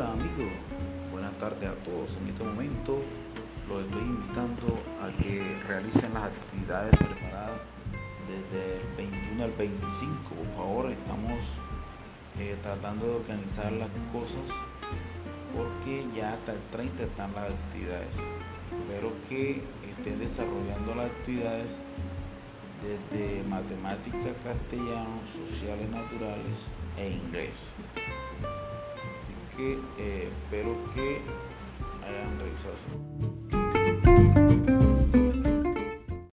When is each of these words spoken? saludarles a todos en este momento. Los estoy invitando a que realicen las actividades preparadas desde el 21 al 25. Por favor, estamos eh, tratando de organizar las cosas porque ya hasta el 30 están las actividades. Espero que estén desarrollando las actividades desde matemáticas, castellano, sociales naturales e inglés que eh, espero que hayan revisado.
saludarles 0.00 1.68
a 1.68 1.74
todos 1.84 2.10
en 2.20 2.28
este 2.28 2.44
momento. 2.44 3.02
Los 3.68 3.84
estoy 3.84 4.02
invitando 4.02 4.78
a 5.00 5.22
que 5.22 5.42
realicen 5.68 6.14
las 6.14 6.24
actividades 6.24 6.96
preparadas 6.96 7.60
desde 8.26 8.80
el 8.80 8.96
21 8.96 9.44
al 9.44 9.52
25. 9.52 10.34
Por 10.34 10.56
favor, 10.56 10.90
estamos 10.90 11.38
eh, 12.38 12.56
tratando 12.62 13.06
de 13.06 13.14
organizar 13.16 13.72
las 13.72 13.90
cosas 14.12 14.46
porque 15.54 16.06
ya 16.16 16.34
hasta 16.34 16.52
el 16.52 16.60
30 16.72 17.02
están 17.04 17.34
las 17.34 17.52
actividades. 17.52 18.14
Espero 18.70 19.12
que 19.28 19.62
estén 19.90 20.18
desarrollando 20.18 20.94
las 20.94 21.06
actividades 21.10 21.68
desde 22.80 23.42
matemáticas, 23.48 24.34
castellano, 24.42 25.20
sociales 25.50 25.90
naturales 25.90 26.56
e 26.96 27.10
inglés 27.10 27.54
que 29.60 29.78
eh, 29.98 30.28
espero 30.44 30.74
que 30.94 31.20
hayan 32.06 32.38
revisado. 32.38 33.29